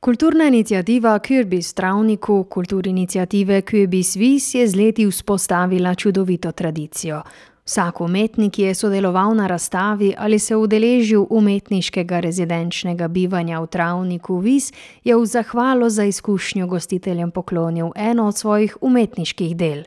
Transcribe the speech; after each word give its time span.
Kulturna 0.00 0.46
inicijativa 0.46 1.18
Kürbis 1.18 1.74
Travniku 1.74 2.44
kulturinicijative 2.44 3.62
Kürbis 3.62 4.16
Vis 4.16 4.54
je 4.54 4.68
z 4.68 4.76
leti 4.76 5.06
vzpostavila 5.06 5.94
čudovito 5.94 6.52
tradicijo. 6.52 7.22
Vsak 7.64 8.00
umetnik 8.00 8.58
je 8.58 8.74
sodeloval 8.74 9.34
na 9.34 9.46
razstavi 9.46 10.14
ali 10.18 10.38
se 10.38 10.56
udeležil 10.56 11.26
umetniškega 11.30 12.20
rezidenčnega 12.20 13.08
bivanja 13.08 13.60
v 13.60 13.66
Travniku 13.66 14.38
Vis, 14.38 14.72
je 15.04 15.16
v 15.16 15.26
zahvalo 15.26 15.90
za 15.90 16.04
izkušnjo 16.04 16.66
gostiteljem 16.66 17.30
poklonil 17.30 17.90
eno 17.96 18.26
od 18.26 18.36
svojih 18.36 18.76
umetniških 18.80 19.56
del. 19.56 19.82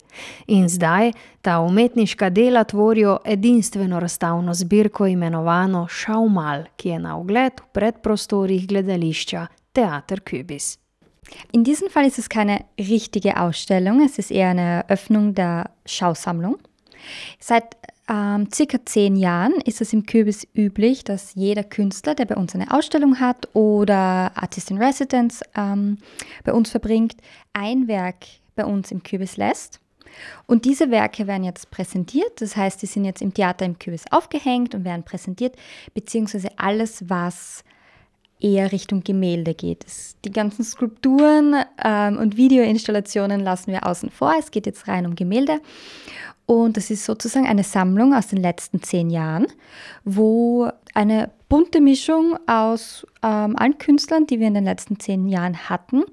In 0.47 0.69
zdaj 0.69 1.11
ta 1.41 1.59
umetniška 1.59 2.29
dela 2.29 2.63
tvorijo 2.63 3.17
edinstveno 3.25 3.99
razstavno 3.99 4.53
zbirko 4.53 5.07
imenovano 5.07 5.87
Šaumal, 5.87 6.63
ki 6.75 6.89
je 6.89 6.99
na 6.99 7.17
ogled 7.17 7.53
v 7.61 7.73
predprostorih 7.73 8.67
gledališča 8.67 9.47
Theater 9.73 10.17
Kürbis. 10.17 10.80
In 11.52 11.63
diesem 11.63 11.89
Fall 11.89 12.05
ist 12.05 12.20
es 12.20 12.30
keine 12.30 12.66
richtige 12.77 13.39
Ausstellung, 13.39 14.03
es 14.03 14.17
ist 14.17 14.31
eher 14.31 14.49
eine 14.49 14.84
Eröffnung 14.88 15.34
der 15.34 15.70
Schausammlung. 15.85 16.57
Seit 17.39 17.77
ähm, 18.09 18.49
circa 18.53 18.80
zehn 18.85 19.16
Jahren 19.16 19.53
ist 19.66 19.81
es 19.81 19.94
im 19.94 20.05
Kürbis 20.05 20.47
üblich, 20.53 21.03
dass 21.03 21.34
jeder 21.35 21.63
Künstler, 21.63 22.16
der 22.16 22.25
bei 22.25 22.35
uns 22.35 22.53
eine 22.53 22.71
Ausstellung 22.71 23.20
hat 23.20 23.47
oder 23.53 24.31
Artist 24.35 24.71
in 24.71 24.77
Residence 24.77 25.41
ähm, 25.55 25.97
bei 26.44 26.53
uns 26.53 26.69
verbringt, 26.69 27.16
ein 27.53 27.88
Werk 27.88 28.25
bei 28.55 28.66
uns 28.66 28.91
im 28.91 29.03
Kürbis 29.03 29.38
lässt. 29.38 29.80
Und 30.45 30.66
diese 30.66 30.91
Werke 30.91 31.25
werden 31.25 31.45
jetzt 31.45 31.72
präsentiert, 31.72 32.41
das 32.41 32.58
heißt, 32.58 32.81
die 32.81 32.85
sind 32.85 33.05
jetzt 33.05 33.22
im 33.22 33.33
Theater 33.33 33.66
im 33.66 33.80
Kürbis 33.80 34.03
aufgehängt 34.11 34.75
und 34.75 34.83
werden 34.83 35.03
präsentiert, 35.03 35.55
beziehungsweise 35.94 36.49
alles, 36.58 37.09
was 37.09 37.63
eher 38.41 38.72
Richtung 38.72 39.04
Gemälde 39.04 39.54
geht. 39.54 39.86
Die 40.26 40.31
ganzen 40.31 40.63
Skulpturen 40.63 41.55
ähm, 41.84 42.18
und 42.18 42.38
Videoinstallationen 42.38 43.42
lassen 43.42 43.72
wir 43.72 43.86
außen 43.86 44.09
vor. 44.09 44.33
Es 44.38 44.52
geht 44.52 44.66
jetzt 44.66 44.88
rein 44.88 45.06
um 45.06 45.16
Gemälde. 45.16 45.59
Und 46.45 46.75
das 46.75 46.89
ist 46.89 47.06
sozusagen 47.06 47.48
eine 47.48 47.64
Sammlung 47.64 48.14
aus 48.14 48.28
den 48.28 48.39
letzten 48.39 48.81
zehn 48.83 49.09
Jahren, 49.09 49.48
wo 50.03 50.70
eine 50.94 51.31
bunte 51.48 51.80
Mischung 51.80 52.38
aus 52.48 53.08
ähm, 53.23 53.56
allen 53.56 53.78
Künstlern, 53.78 54.28
die 54.28 54.39
wir 54.39 54.48
in 54.48 54.55
den 54.55 54.66
letzten 54.66 55.00
zehn 55.00 55.30
Jahren 55.30 55.70
hatten, 55.70 56.03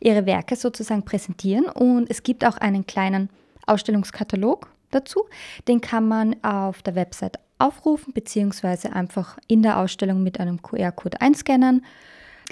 ihre 0.00 0.26
Werke 0.26 0.56
sozusagen 0.56 1.04
präsentieren. 1.04 1.66
Und 1.66 2.10
es 2.10 2.22
gibt 2.22 2.44
auch 2.44 2.58
einen 2.58 2.86
kleinen 2.86 3.30
Ausstellungskatalog 3.66 4.68
dazu. 4.90 5.24
Den 5.66 5.80
kann 5.80 6.06
man 6.06 6.36
auf 6.44 6.82
der 6.82 6.94
Website 6.94 7.38
aufrufen, 7.58 8.12
beziehungsweise 8.12 8.92
einfach 8.92 9.38
in 9.48 9.62
der 9.62 9.78
Ausstellung 9.78 10.22
mit 10.22 10.40
einem 10.40 10.62
QR-Code 10.62 11.20
einscannen. 11.20 11.84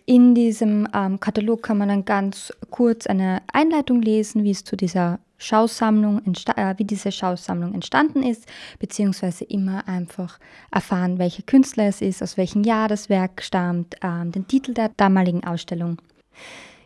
In 0.06 0.34
diesem 0.34 0.88
ähm, 0.94 1.20
Katalog 1.20 1.62
kann 1.62 1.78
man 1.78 1.88
dann 1.88 2.04
ganz 2.04 2.52
kurz 2.70 3.06
eine 3.06 3.42
Einleitung 3.52 4.02
lesen, 4.02 4.44
wie 4.44 4.50
es 4.50 4.64
zu 4.64 4.76
dieser 4.76 5.18
Schausammlung, 5.38 6.20
äh, 6.56 6.74
wie 6.78 6.84
diese 6.84 7.12
Schausammlung 7.12 7.74
entstanden 7.74 8.22
ist, 8.22 8.46
beziehungsweise 8.78 9.44
immer 9.44 9.86
einfach 9.86 10.38
erfahren, 10.70 11.18
welcher 11.18 11.42
Künstler 11.42 11.88
es 11.88 12.00
ist, 12.00 12.22
aus 12.22 12.36
welchem 12.36 12.64
Jahr 12.64 12.88
das 12.88 13.08
Werk 13.08 13.42
stammt, 13.42 13.96
ähm, 14.02 14.32
den 14.32 14.48
Titel 14.48 14.74
der 14.74 14.90
damaligen 14.96 15.44
Ausstellung. 15.44 15.98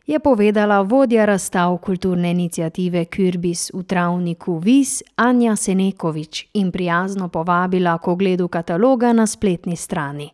Je 0.09 0.19
povedala 0.19 0.81
vodja 0.81 1.25
razstav 1.25 1.77
kulturne 1.77 2.31
inicijative 2.31 3.05
Kürbis 3.05 3.71
v 3.75 3.83
travniku 3.83 4.59
Vis 4.59 5.03
Anja 5.17 5.57
Senekovič 5.57 6.47
in 6.55 6.73
prijazno 6.73 7.29
povabila 7.29 7.99
k 7.99 8.09
ogledu 8.09 8.49
kataloga 8.49 9.13
na 9.13 9.27
spletni 9.27 9.77
strani. 9.77 10.31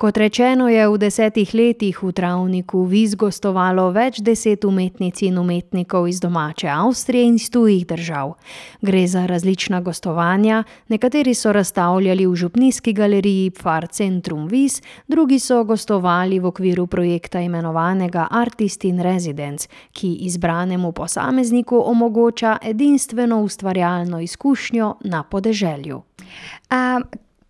Kot 0.00 0.16
rečeno, 0.16 0.64
je 0.72 0.88
v 0.88 0.96
desetih 0.96 1.50
letih 1.52 1.92
v 2.00 2.08
travniku 2.16 2.88
Viz 2.88 3.12
gostovalo 3.20 3.90
več 3.92 4.22
deset 4.24 4.64
umetnic 4.64 5.20
in 5.28 5.36
umetnikov 5.36 6.08
iz 6.08 6.22
domače 6.24 6.70
Avstrije 6.72 7.26
in 7.28 7.36
iz 7.36 7.50
tujih 7.52 7.84
držav. 7.84 8.32
Gre 8.80 9.04
za 9.04 9.26
različna 9.28 9.82
gostovanja, 9.84 10.64
nekateri 10.88 11.36
so 11.36 11.52
razstavljali 11.52 12.24
v 12.24 12.32
Župnijski 12.32 12.96
galeriji 12.96 13.52
Pfar 13.60 13.90
Centrum 13.92 14.48
Viz, 14.48 14.80
drugi 15.04 15.36
so 15.38 15.64
gostovali 15.68 16.40
v 16.40 16.48
okviru 16.48 16.86
projekta 16.86 17.44
imenovanega 17.44 18.24
Artist 18.30 18.88
in 18.88 19.04
Residence, 19.04 19.68
ki 19.92 20.16
izbranemu 20.24 20.96
posamezniku 20.96 21.76
omogoča 21.76 22.56
edinstveno 22.62 23.42
ustvarjalno 23.44 24.20
izkušnjo 24.20 24.94
na 25.04 25.22
podeželju. 25.22 26.02
Um, 26.72 27.04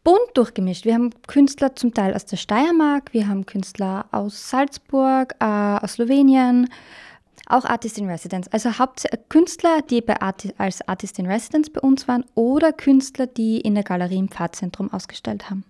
bunt 0.05 0.31
durchgemischt. 0.35 0.85
Wir 0.85 0.95
haben 0.95 1.11
Künstler 1.27 1.77
zum 1.77 1.95
Teil 1.95 2.15
aus 2.15 2.25
der 2.27 2.37
Steiermark, 2.37 3.13
wir 3.13 3.29
haben 3.29 3.47
Künstler 3.47 4.07
aus 4.13 4.51
Salzburg, 4.51 5.35
äh, 5.41 5.45
aus 5.45 5.95
Slowenien, 5.95 6.69
auch 7.47 7.65
Artist 7.65 7.99
in 7.99 8.09
Residence. 8.09 8.49
Also 8.53 8.79
hauptsächlich 8.79 9.21
Künstler, 9.29 9.83
die 9.83 10.07
Arti 10.09 10.55
als 10.57 10.87
Artist 10.89 11.19
in 11.19 11.27
Residence 11.27 11.71
bei 11.71 11.81
uns 11.81 12.07
waren 12.09 12.25
oder 12.35 12.73
Künstler, 12.73 13.27
die 13.27 13.61
in 13.61 13.75
der 13.75 13.85
Galerie 13.85 14.19
im 14.19 14.29
Pfadzentrum 14.29 14.93
ausgestellt 14.93 15.51
haben. 15.51 15.65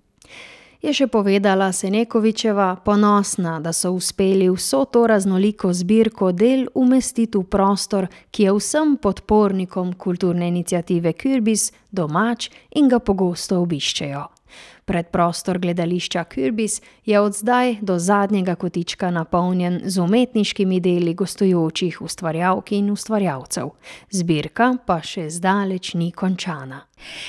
Je 0.82 0.92
še 0.96 1.06
povedala 1.12 1.72
Senekovičeva, 1.72 2.80
ponosna, 2.84 3.58
da 3.60 3.72
so 3.72 3.92
uspeli 3.92 4.48
vso 4.50 4.84
to 4.84 5.06
raznoliko 5.06 5.72
zbirko 5.72 6.32
del 6.32 6.66
umestiti 6.74 7.38
v 7.38 7.44
prostor, 7.44 8.08
ki 8.30 8.48
je 8.48 8.56
vsem 8.56 8.96
podpornikom 8.96 9.94
kulturne 9.94 10.48
inicijative 10.48 11.12
Kürbis 11.12 11.70
domač 11.92 12.48
in 12.76 12.88
ga 12.88 12.98
pogosto 12.98 13.60
obiščejo. 13.60 14.39
Predprostor 14.84 15.58
gledališča 15.58 16.24
Kürbis 16.24 16.80
je 17.04 17.20
od 17.20 17.34
zdaj 17.36 17.76
do 17.80 17.98
zadnjega 17.98 18.54
kotička 18.54 19.10
napolnjen 19.10 19.80
z 19.84 20.00
umetniškimi 20.00 20.80
deli 20.80 21.14
gostujočih 21.14 22.00
ustvarjalk 22.02 22.72
in 22.72 22.90
ustvarjalcev. 22.90 23.70
Zbirka 24.10 24.72
pa 24.86 25.00
še 25.02 25.28
zdaleč 25.30 25.94
ni 25.94 26.10
končana. 26.12 26.86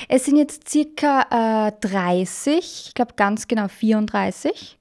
Es 0.08 0.24
sind 0.24 0.38
jetzt 0.38 0.68
circa 0.68 1.22
äh, 1.30 1.72
30, 1.80 2.58
ich 2.58 2.94
glaube 2.94 3.14
ganz 3.16 3.48
genau 3.48 3.68
34. 3.68 4.78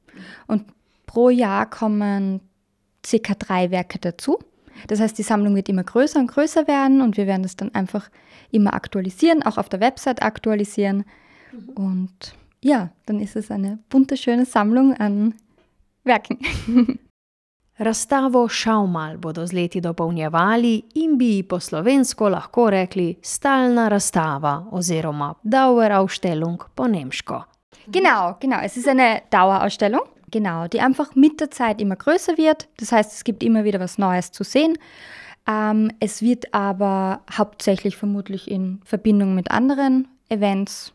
Und 0.47 0.65
pro 1.05 1.29
Jahr 1.29 1.69
kommen 1.69 2.41
circa 3.05 3.33
drei 3.35 3.71
Werke 3.71 3.99
dazu. 3.99 4.39
Das 4.87 4.99
heißt, 4.99 5.17
die 5.17 5.23
Sammlung 5.23 5.55
wird 5.55 5.69
immer 5.69 5.83
größer 5.83 6.19
und 6.19 6.27
größer 6.27 6.67
werden 6.67 7.01
und 7.01 7.17
wir 7.17 7.27
werden 7.27 7.43
es 7.43 7.55
dann 7.55 7.73
einfach 7.75 8.09
immer 8.51 8.73
aktualisieren, 8.73 9.43
auch 9.43 9.57
auf 9.57 9.69
der 9.69 9.79
Website 9.79 10.21
aktualisieren. 10.21 11.05
Mhm. 11.51 11.69
Und 11.75 12.35
ja, 12.63 12.89
dann 13.05 13.19
ist 13.19 13.35
es 13.35 13.51
eine 13.51 13.79
bunte, 13.89 14.17
schöne 14.17 14.45
Sammlung 14.45 14.93
an 14.93 15.35
Werken. 16.03 16.39
Razstavo 17.79 18.47
Šaumal 18.47 19.17
bodo 19.17 19.47
z 19.47 19.53
leti 19.53 19.79
dopolnjevali 19.81 20.83
in 21.01 21.17
bi 21.17 21.41
po 21.43 21.57
slovensko 21.59 22.29
lahko 22.29 22.67
rekli 22.69 23.15
stalna 23.23 23.87
razstava 23.89 24.67
oziroma 24.71 25.33
Dauerausstellung 25.43 26.61
po 26.75 26.87
nemško. 26.87 27.43
Genau, 27.87 28.35
genau. 28.39 28.59
Es 28.61 28.77
ist 28.77 28.87
eine 28.87 29.21
Dauerausstellung, 29.31 30.03
genau, 30.29 30.67
die 30.67 30.79
einfach 30.79 31.15
mit 31.15 31.39
der 31.39 31.49
Zeit 31.49 31.81
immer 31.81 31.95
größer 31.95 32.37
wird. 32.37 32.67
Das 32.77 32.91
heißt, 32.91 33.13
es 33.13 33.23
gibt 33.23 33.41
immer 33.41 33.63
wieder 33.63 33.79
was 33.79 33.97
Neues 33.97 34.31
zu 34.31 34.43
sehen. 34.43 34.77
Ähm, 35.47 35.91
es 35.99 36.21
wird 36.21 36.53
aber 36.53 37.21
hauptsächlich 37.35 37.97
vermutlich 37.97 38.51
in 38.51 38.81
Verbindung 38.85 39.33
mit 39.33 39.49
anderen 39.49 40.07
Events 40.29 40.93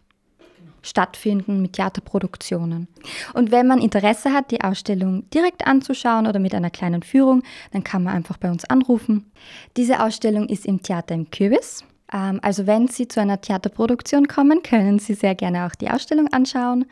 stattfinden 0.86 1.62
mit 1.62 1.74
Theaterproduktionen. 1.74 2.88
Und 3.34 3.50
wenn 3.50 3.66
man 3.66 3.80
Interesse 3.80 4.32
hat, 4.32 4.50
die 4.50 4.62
Ausstellung 4.62 5.28
direkt 5.30 5.66
anzuschauen 5.66 6.26
oder 6.26 6.38
mit 6.38 6.54
einer 6.54 6.70
kleinen 6.70 7.02
Führung, 7.02 7.42
dann 7.72 7.84
kann 7.84 8.02
man 8.02 8.14
einfach 8.14 8.36
bei 8.36 8.50
uns 8.50 8.64
anrufen. 8.64 9.30
Diese 9.76 10.02
Ausstellung 10.02 10.48
ist 10.48 10.66
im 10.66 10.82
Theater 10.82 11.14
im 11.14 11.30
Kürbis. 11.30 11.84
Ähm, 12.12 12.40
also 12.42 12.66
wenn 12.66 12.88
Sie 12.88 13.08
zu 13.08 13.20
einer 13.20 13.40
Theaterproduktion 13.40 14.28
kommen, 14.28 14.62
können 14.62 14.98
Sie 14.98 15.14
sehr 15.14 15.34
gerne 15.34 15.66
auch 15.66 15.74
die 15.74 15.90
Ausstellung 15.90 16.28
anschauen. 16.28 16.86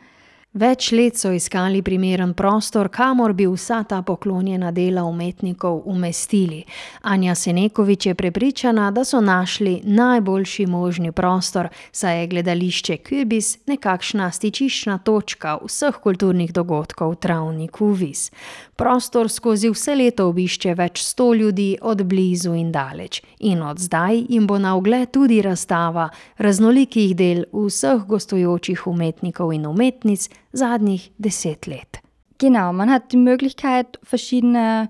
Več 0.55 0.93
let 0.95 1.17
so 1.19 1.33
iskali 1.35 1.81
primeren 1.83 2.29
prostor, 2.33 2.87
kamor 2.87 3.33
bi 3.35 3.43
vsa 3.43 3.81
ta 3.83 3.97
poklonjena 4.07 4.69
dela 4.71 5.01
umetnikov 5.03 5.81
umestili. 5.91 6.61
Anja 7.01 7.33
Senekovič 7.35 8.05
je 8.05 8.13
prepričana, 8.15 8.85
da 8.91 9.03
so 9.03 9.19
našli 9.21 9.81
najboljši 9.83 10.65
možni 10.65 11.11
prostor, 11.11 11.67
saj 11.91 12.19
je 12.21 12.27
gledališče 12.27 12.97
Kübis 13.03 13.57
nekakšna 13.67 14.29
stičiščna 14.31 14.97
točka 15.03 15.57
vseh 15.65 15.99
kulturnih 15.99 16.53
dogodkov 16.55 17.17
v 17.17 17.19
travniku 17.27 17.91
Vis. 17.91 18.31
Prostor 18.79 19.27
skozi 19.29 19.73
vse 19.75 19.95
leto 19.95 20.29
obišče 20.31 20.73
več 20.75 21.03
sto 21.03 21.33
ljudi 21.33 21.75
od 21.81 22.05
blizu 22.07 22.55
in 22.55 22.71
daleč, 22.71 23.19
in 23.45 23.61
od 23.61 23.79
zdaj 23.79 24.25
jim 24.29 24.47
bo 24.47 24.57
na 24.59 24.75
ogled 24.75 25.11
tudi 25.13 25.41
razstava 25.41 26.09
raznolikih 26.37 27.13
del 27.15 27.45
vseh 27.53 28.01
gostujočih 28.09 28.87
umetnikov 28.87 29.53
in 29.53 29.67
umetnic 29.69 30.29
zadnjih 30.53 31.11
deset 31.17 31.67
let. 31.67 32.01
Genau, 32.39 32.73
man 32.73 32.89
hat 32.89 33.11
die 33.11 33.17
Möglichkeit, 33.17 33.99
verschiedene 34.03 34.89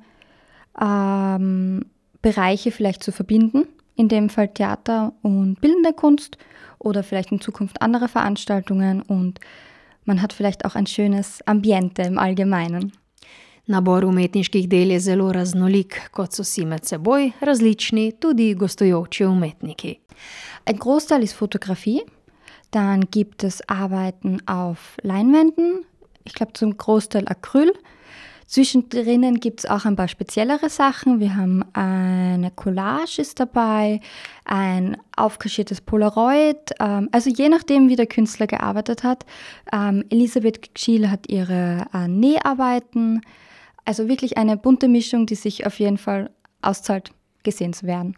ähm, 0.81 1.85
Bereiche 2.21 2.71
vielleicht 2.71 3.03
zu 3.03 3.11
verbinden, 3.11 3.67
in 3.95 4.07
dem 4.07 4.29
Fall 4.29 4.47
Theater 4.47 5.13
und 5.21 5.61
bildende 5.61 5.93
Kunst 5.93 6.37
oder 6.79 7.03
vielleicht 7.03 7.31
in 7.31 7.41
Zukunft 7.41 7.81
andere 7.81 8.07
Veranstaltungen 8.07 9.01
und 9.01 9.39
man 10.05 10.21
hat 10.21 10.33
vielleicht 10.33 10.65
auch 10.65 10.75
ein 10.75 10.87
schönes 10.87 11.45
Ambiente 11.45 12.03
im 12.03 12.17
Allgemeinen. 12.17 12.93
Nabor 13.65 14.05
umetniških 14.05 14.67
del 14.69 14.91
je 14.93 14.99
zelo 15.01 15.31
raznolik, 15.33 15.97
kot 16.13 16.37
so 16.37 16.43
si 16.45 16.67
med 16.69 16.85
seboj 16.85 17.31
različni 17.41 18.11
tudi 18.21 18.51
gostujoči 18.53 19.25
umetniki. 19.25 19.95
Ein 20.69 20.77
Großteil 20.77 21.23
ist 21.23 21.33
Fotografie, 21.33 22.01
dann 22.71 23.09
gibt 23.09 23.43
es 23.43 23.67
Arbeiten 23.67 24.37
auf 24.47 24.97
Leinwänden, 25.01 25.83
ich 26.25 26.33
glaube 26.33 26.53
zum 26.53 26.77
Großteil 26.77 27.27
Acryl. 27.27 27.73
Zwischendrin 28.47 29.39
gibt 29.39 29.61
es 29.61 29.65
auch 29.65 29.85
ein 29.85 29.95
paar 29.95 30.07
speziellere 30.07 30.69
Sachen. 30.69 31.19
Wir 31.19 31.35
haben 31.35 31.65
eine 31.73 32.51
Collage 32.51 33.19
ist 33.19 33.39
dabei, 33.39 33.99
ein 34.43 34.97
aufkaschiertes 35.15 35.81
Polaroid. 35.81 36.71
Ähm, 36.79 37.09
also 37.11 37.31
je 37.31 37.49
nachdem, 37.49 37.89
wie 37.89 37.95
der 37.95 38.05
Künstler 38.05 38.45
gearbeitet 38.45 39.03
hat. 39.03 39.25
Ähm, 39.73 40.05
Elisabeth 40.11 40.69
Schiel 40.77 41.09
hat 41.09 41.27
ihre 41.27 41.87
äh, 41.91 42.07
Näharbeiten. 42.07 43.21
Also 43.85 44.07
wirklich 44.07 44.37
eine 44.37 44.57
bunte 44.57 44.87
Mischung, 44.87 45.25
die 45.25 45.35
sich 45.35 45.65
auf 45.65 45.79
jeden 45.79 45.97
Fall 45.97 46.31
auszahlt, 46.61 47.11
gesehen 47.43 47.73
zu 47.73 47.85
werden. 47.85 48.15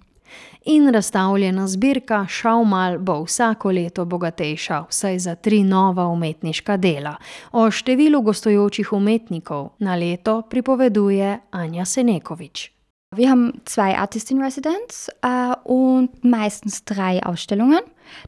In 0.65 0.89
razstavljena 0.89 1.67
zbirka 1.67 2.25
Šaumal 2.27 2.97
bo 2.99 3.23
vsako 3.23 3.71
leto 3.71 4.05
bogatejša, 4.05 4.85
vsaj 4.89 5.19
za 5.19 5.35
tri 5.35 5.63
nova 5.63 6.07
umetniška 6.11 6.77
dela. 6.77 7.15
O 7.51 7.71
številu 7.71 8.21
gostujočih 8.21 8.93
umetnikov 8.93 9.69
na 9.79 9.95
leto 9.95 10.41
pripoveduje 10.49 11.37
Anja 11.51 11.85
Senekovič. 11.85 12.76
Wir 13.17 13.31
haben 13.31 13.61
zwei 13.65 13.97
Artist 13.97 14.29
in 14.29 14.41
Residence 14.43 15.09
äh, 15.23 15.55
und 15.63 16.23
meistens 16.23 16.85
drei 16.85 17.23
Ausstellungen. 17.23 17.79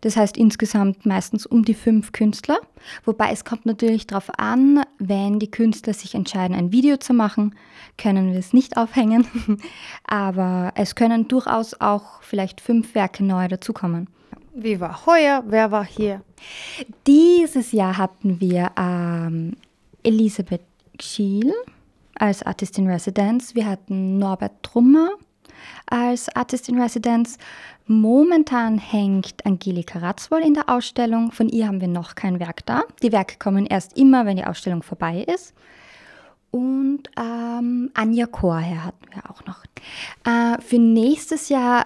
Das 0.02 0.18
heißt 0.18 0.36
insgesamt 0.36 1.06
meistens 1.06 1.46
um 1.46 1.64
die 1.64 1.76
fünf 1.76 2.12
Künstler. 2.12 2.58
Wobei 3.06 3.32
es 3.32 3.46
kommt 3.46 3.68
natürlich 3.68 4.08
darauf 4.08 4.32
an, 4.40 4.84
wenn 4.98 5.38
die 5.38 5.52
Künstler 5.52 5.94
sich 5.94 6.16
entscheiden, 6.16 6.58
ein 6.58 6.72
Video 6.72 6.98
zu 6.98 7.14
machen, 7.14 7.54
können 8.00 8.32
wir 8.32 8.40
es 8.40 8.52
nicht 8.52 8.78
aufhängen. 8.78 9.28
Aber 10.06 10.72
es 10.74 10.96
können 10.96 11.28
durchaus 11.28 11.80
auch 11.80 12.24
vielleicht 12.24 12.60
fünf 12.60 12.96
Werke 12.96 13.24
neu 13.24 13.48
dazukommen. 13.48 14.10
Wie 14.56 14.80
war 14.80 15.06
heuer? 15.06 15.44
Wer 15.46 15.70
war 15.70 15.86
hier? 15.86 16.22
Dieses 17.06 17.72
Jahr 17.74 17.98
hatten 17.98 18.42
wir 18.42 18.72
ähm, 18.76 19.56
Elisabeth 20.02 20.64
Schiel 21.00 21.54
als 22.19 22.44
Artist 22.44 22.77
in 22.77 22.88
Residence. 22.88 23.56
Wir 23.56 23.66
hatten 23.66 24.18
Norbert 24.18 24.63
Trummer 24.63 25.10
als 25.88 26.33
Artist 26.36 26.69
in 26.69 26.80
Residence. 26.80 27.38
Momentan 27.88 28.77
hängt 28.77 29.45
Angelika 29.45 30.00
Ratzwoll 30.00 30.42
in 30.42 30.54
der 30.54 30.69
Ausstellung. 30.69 31.31
Von 31.31 31.50
ihr 31.50 31.68
haben 31.68 31.81
wir 31.81 31.88
noch 31.88 32.16
kein 32.16 32.39
Werk 32.39 32.66
da. 32.66 32.83
Die 33.01 33.12
Werke 33.12 33.38
kommen 33.39 33.66
erst 33.66 33.98
immer, 33.98 34.25
wenn 34.25 34.38
die 34.38 34.45
Ausstellung 34.45 34.83
vorbei 34.83 35.25
ist. 35.27 35.54
Und 36.51 37.04
ähm, 37.18 37.92
Anja 37.94 38.25
Korher 38.25 38.86
hatten 38.86 39.06
wir 39.12 39.30
auch 39.30 39.45
noch. 39.45 39.63
Äh, 40.25 40.62
für 40.62 40.80
nächstes 40.80 41.50
Jahr 41.50 41.86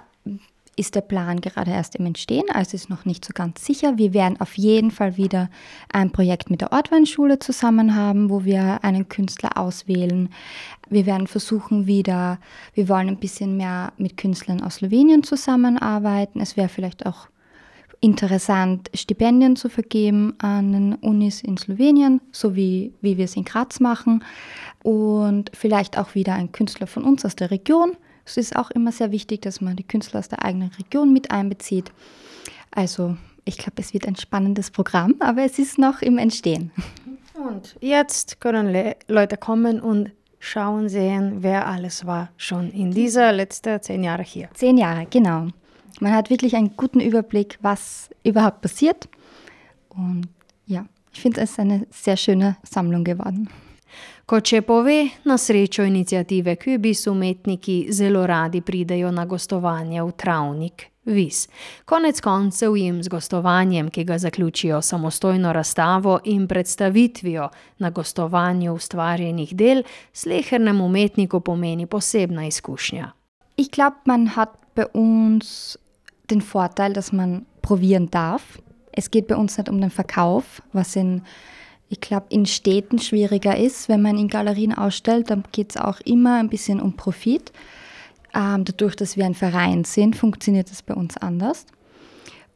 ist 0.76 0.96
der 0.96 1.02
Plan 1.02 1.40
gerade 1.40 1.72
erst 1.72 1.96
im 1.96 2.06
Entstehen, 2.06 2.46
also 2.52 2.76
ist 2.76 2.90
noch 2.90 3.06
nicht 3.06 3.24
so 3.24 3.32
ganz 3.34 3.64
sicher. 3.64 3.98
Wir 3.98 4.14
werden 4.14 4.42
auf 4.42 4.58
jeden 4.58 4.92
Fall 4.92 5.18
wieder 5.18 5.50
ein 5.92 6.12
Projekt 6.12 6.50
mit 6.50 6.62
der 6.62 6.72
Ortweinschule 6.72 7.40
zusammen 7.40 7.96
haben, 7.96 8.30
wo 8.30 8.44
wir 8.44 8.84
einen 8.84 9.08
Künstler 9.08 9.58
auswählen. 9.58 10.30
Wir 10.90 11.06
werden 11.06 11.28
versuchen 11.28 11.86
wieder, 11.86 12.40
wir 12.74 12.90
wollen 12.90 13.08
ein 13.08 13.20
bisschen 13.20 13.56
mehr 13.58 13.94
mit 13.98 14.18
Künstlern 14.18 14.64
aus 14.64 14.76
Slowenien 14.76 15.24
zusammenarbeiten. 15.24 16.42
Es 16.42 16.58
wäre 16.58 16.70
vielleicht 16.70 17.06
auch 17.06 17.28
interessant, 18.00 18.90
Stipendien 18.94 19.56
zu 19.56 19.70
vergeben 19.70 20.34
an 20.40 20.74
den 20.74 20.96
Unis 20.96 21.42
in 21.42 21.56
Slowenien, 21.56 22.20
so 22.32 22.56
wie, 22.56 22.94
wie 23.02 23.18
wir 23.18 23.26
es 23.26 23.38
in 23.38 23.46
Graz 23.46 23.80
machen. 23.80 24.24
Und 24.82 25.52
vielleicht 25.54 25.98
auch 25.98 26.14
wieder 26.16 26.34
ein 26.34 26.52
Künstler 26.52 26.88
von 26.88 27.04
uns 27.04 27.24
aus 27.24 27.36
der 27.36 27.52
Region 27.52 27.96
es 28.26 28.38
ist 28.38 28.56
auch 28.56 28.72
immer 28.72 28.92
sehr 28.92 29.12
wichtig, 29.12 29.42
dass 29.42 29.62
man 29.62 29.76
die 29.76 29.84
Künstler 29.84 30.20
aus 30.20 30.30
der 30.30 30.44
eigenen 30.44 30.72
Region 30.78 31.12
mit 31.12 31.32
einbezieht. 31.32 31.92
Also 32.72 33.18
ich 33.46 33.58
glaube, 33.58 33.74
es 33.78 33.94
wird 33.94 34.08
ein 34.08 34.16
spannendes 34.16 34.72
Programm, 34.72 35.16
aber 35.20 35.44
es 35.44 35.60
ist 35.60 35.78
noch 35.78 36.02
im 36.02 36.18
Entstehen. 36.18 36.72
Und 37.36 37.76
jetzt 37.82 38.40
können 38.40 38.72
Le 38.72 38.96
Leute 39.08 39.38
kommen 39.38 39.82
und 39.82 40.12
schauen 40.40 40.90
sehen, 40.90 41.38
wer 41.42 41.68
alles 41.68 42.06
war 42.06 42.30
schon 42.38 42.72
in 42.72 42.92
dieser 42.92 43.32
letzten 43.32 43.82
zehn 43.82 44.04
Jahre 44.04 44.24
hier. 44.24 44.50
Zehn 44.54 44.78
Jahre, 44.78 45.08
genau. 45.10 45.48
Man 46.00 46.14
hat 46.14 46.30
wirklich 46.30 46.56
einen 46.56 46.76
guten 46.76 47.00
Überblick, 47.00 47.58
was 47.62 48.10
überhaupt 48.24 48.62
passiert. 48.62 49.08
Und 49.90 50.28
ja, 50.66 50.86
ich 51.14 51.22
finde 51.22 51.42
es 51.42 51.60
eine 51.60 51.86
sehr 51.92 52.18
schöne 52.18 52.58
Sammlung 52.64 53.04
geworden. 53.04 53.50
Kot 54.26 54.46
če 54.48 54.62
pove, 54.64 55.10
na 55.28 55.36
srečo 55.38 55.84
inicijative 55.84 56.56
Kubis 56.56 57.08
umetniki 57.12 57.92
zelo 57.92 58.24
radi 58.28 58.62
pridejo 58.62 59.12
na 59.12 59.26
gostovanje 59.28 60.00
v 60.04 60.12
Travnik, 60.16 60.86
Vis. 61.04 61.50
Konec 61.86 62.22
koncev 62.24 62.78
jim 62.80 63.02
z 63.04 63.12
gostovanjem, 63.12 63.90
ki 63.92 64.06
ga 64.08 64.18
zaključijo 64.18 64.82
samostojno 64.82 65.52
razstavo 65.54 66.20
in 66.24 66.48
predstavitvijo 66.48 67.50
na 67.84 67.90
gostovanju 67.90 68.74
ustvarjenih 68.74 69.56
del, 69.56 69.84
slehernem 70.14 70.82
umetniku 70.82 71.40
pomeni 71.40 71.86
posebna 71.86 72.48
izkušnja. 72.48 73.12
Ich 73.58 73.70
glaube, 73.76 73.98
man 74.06 74.28
hat 74.28 74.56
bei 74.76 74.86
uns 74.94 75.78
den 76.30 76.42
Vorteil, 76.54 76.94
dass 76.94 77.12
man 77.12 77.46
probieren 77.62 78.08
darf. 78.10 78.60
Es 78.94 79.12
geht 79.12 79.28
bei 79.28 79.36
uns 79.36 79.58
nicht 79.58 79.70
um 79.70 79.82
den 79.82 79.90
Verkauf, 79.90 80.62
was 80.72 80.96
in 80.96 81.22
ich 81.90 82.02
glaube, 82.02 82.26
in 82.30 82.46
Städten 82.46 83.00
schwieriger 83.00 83.58
ist. 83.58 83.90
Wenn 83.90 84.02
man 84.02 84.18
in 84.18 84.28
Galerien 84.28 84.74
ausstellt, 84.74 85.30
dann 85.30 85.44
geht 85.52 85.72
es 85.72 85.78
auch 85.78 86.00
immer 86.02 86.40
ein 86.40 86.50
bisschen 86.50 86.82
um 86.82 86.94
Profit. 86.96 87.52
Ähm, 88.34 88.66
dadurch, 88.66 88.96
dass 88.96 89.16
wir 89.16 89.26
ein 89.26 89.36
Verein 89.36 89.84
sind, 89.84 90.16
funktioniert 90.16 90.72
das 90.72 90.82
bei 90.82 90.94
uns 90.94 91.18
anders. 91.18 91.66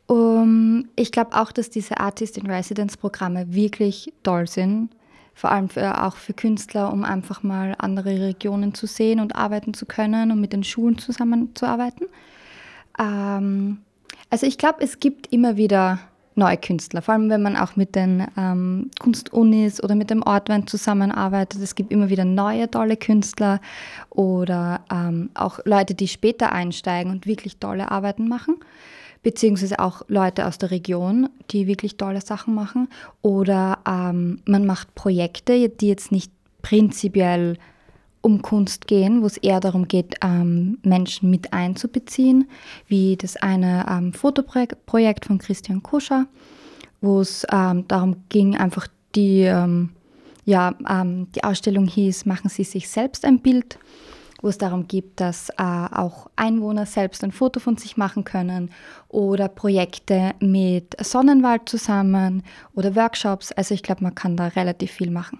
Um, 0.07 0.88
ich 0.95 1.12
glaube 1.12 1.35
auch, 1.35 1.51
dass 1.51 1.69
diese 1.69 2.00
Artist 2.00 2.38
in 2.38 2.47
Residence-Programme 2.47 3.53
wirklich 3.53 4.13
toll 4.24 4.47
sind. 4.47 4.89
Vor 5.33 5.51
allem 5.51 5.69
für, 5.69 6.03
auch 6.03 6.15
für 6.15 6.33
Künstler, 6.33 6.91
um 6.91 7.03
einfach 7.03 7.44
mal 7.44 7.75
andere 7.77 8.19
Regionen 8.21 8.74
zu 8.74 8.88
sehen 8.88 9.19
und 9.19 9.35
arbeiten 9.35 9.74
zu 9.74 9.85
können 9.85 10.31
und 10.31 10.41
mit 10.41 10.53
den 10.53 10.63
Schulen 10.63 10.97
zusammenzuarbeiten. 10.97 12.07
Ähm, 12.97 13.79
also 14.29 14.47
ich 14.47 14.57
glaube, 14.57 14.81
es 14.81 15.00
gibt 15.00 15.31
immer 15.31 15.57
wieder 15.57 16.00
neue 16.38 16.57
Künstler, 16.57 17.01
vor 17.01 17.13
allem 17.13 17.30
wenn 17.30 17.42
man 17.42 17.57
auch 17.57 17.75
mit 17.75 17.95
den 17.95 18.25
ähm, 18.38 18.92
Kunstunis 19.00 19.84
oder 19.84 19.95
mit 19.95 20.10
dem 20.10 20.24
Ortwein 20.24 20.68
zusammenarbeitet. 20.68 21.62
Es 21.62 21.75
gibt 21.75 21.92
immer 21.92 22.10
wieder 22.10 22.25
neue 22.25 22.69
tolle 22.69 22.98
Künstler 22.98 23.60
oder 24.10 24.81
ähm, 24.91 25.29
auch 25.34 25.60
Leute, 25.65 25.96
die 25.96 26.08
später 26.08 26.51
einsteigen 26.51 27.12
und 27.12 27.25
wirklich 27.25 27.58
tolle 27.58 27.91
Arbeiten 27.91 28.27
machen, 28.27 28.58
beziehungsweise 29.24 29.79
auch 29.79 30.03
Leute 30.08 30.46
aus 30.46 30.58
der 30.58 30.72
Region, 30.72 31.29
die 31.51 31.67
wirklich 31.67 31.98
tolle 31.98 32.22
Sachen 32.22 32.53
machen. 32.53 32.88
Oder 33.22 33.79
ähm, 33.88 34.41
man 34.46 34.65
macht 34.65 34.94
Projekte, 34.96 35.70
die 35.70 35.88
jetzt 35.88 36.12
nicht 36.12 36.32
prinzipiell 36.62 37.58
um 38.21 38.41
Kunst 38.41 38.88
gehen, 38.88 39.21
wo 39.21 39.27
es 39.27 39.38
eher 39.38 39.59
darum 39.59 39.88
geht, 39.88 40.15
ähm, 40.24 40.79
Menschen 40.83 41.29
mit 41.29 41.53
einzubeziehen, 41.53 42.50
wie 42.88 43.15
das 43.15 43.38
eine 43.38 43.86
ähm, 43.89 44.13
Fotoprojekt 44.13 45.25
von 45.25 45.38
Christian 45.38 45.83
Kuscher, 45.83 46.25
wo 47.01 47.21
es 47.21 47.45
ähm, 47.51 47.88
darum 47.88 48.17
ging, 48.29 48.57
einfach 48.57 48.88
die, 49.15 49.41
ähm, 49.41 49.89
ja, 50.45 50.75
ähm, 50.89 51.27
die 51.36 51.43
Ausstellung 51.43 51.88
hieß, 51.88 52.25
machen 52.25 52.50
Sie 52.50 52.63
sich 52.63 52.89
selbst 52.89 53.25
ein 53.25 53.39
Bild, 53.39 53.79
wo 54.41 54.50
es 54.50 54.57
darum 54.57 54.88
geht, 54.88 55.19
dass 55.19 55.50
äh, 55.50 55.53
auch 55.57 56.29
Einwohner 56.36 56.86
selbst 56.86 57.24
ein 57.24 57.31
Foto 57.31 57.59
von 57.59 57.77
sich 57.77 57.97
machen 57.97 58.24
können 58.24 58.71
oder 59.09 59.47
Projekte 59.47 60.33
mit 60.39 60.95
Sonnenwald 61.03 61.67
zusammen 61.67 62.43
oder 62.75 62.95
Workshops. 62.95 63.51
Also 63.51 63.74
ich 63.74 63.83
glaube, 63.83 64.03
man 64.03 64.15
kann 64.15 64.38
da 64.38 64.47
relativ 64.47 64.91
viel 64.91 65.12
machen. 65.12 65.39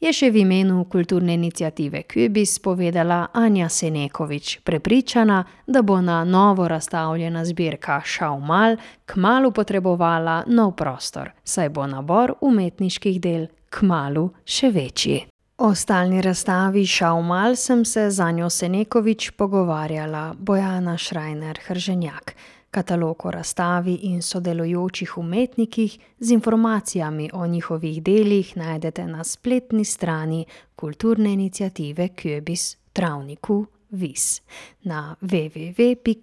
Je 0.00 0.12
še 0.12 0.30
v 0.30 0.42
imenu 0.44 0.84
kulturne 0.90 1.34
inicijative 1.34 2.02
Kubis 2.02 2.58
povedala 2.58 3.26
Anja 3.32 3.68
Senekovič, 3.68 4.58
prepričana, 4.64 5.44
da 5.66 5.82
bo 5.82 6.00
na 6.00 6.24
novo 6.24 6.68
razstavljena 6.68 7.44
zbirka 7.44 8.00
Šaumal 8.04 8.76
kmalo 9.06 9.50
potrebovala 9.50 10.42
nov 10.46 10.74
prostor, 10.76 11.30
saj 11.44 11.68
bo 11.68 11.86
nabor 11.86 12.34
umetniških 12.40 13.20
del 13.20 13.46
kmalo 13.70 14.30
še 14.44 14.70
večji. 14.70 15.22
O 15.58 15.74
stalni 15.74 16.22
razstavi 16.22 16.86
Šaumal 16.86 17.56
sem 17.56 17.84
se 17.84 18.10
z 18.10 18.20
Anjo 18.20 18.50
Senekovič 18.50 19.30
pogovarjala 19.30 20.34
Bojana 20.38 20.98
Šrajner 20.98 21.60
Hrženjak 21.66 22.34
katalog 22.74 23.26
o 23.26 23.30
razstavi 23.30 23.94
in 23.94 24.22
sodelujočih 24.22 25.18
umetnikih 25.18 25.98
z 26.18 26.30
informacijami 26.32 27.30
o 27.32 27.46
njihovih 27.46 28.02
delih 28.02 28.56
najdete 28.56 29.06
na 29.06 29.24
spletni 29.24 29.84
strani 29.84 30.44
kulturne 30.76 31.32
inicijative 31.32 32.08
Kubis 32.08 32.76
Travniku 32.92 33.66
Vis 33.90 34.42
na 34.82 35.16
www.qrbis.at. 35.20 36.14